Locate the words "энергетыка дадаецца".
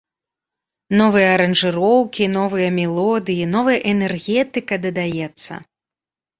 3.95-5.53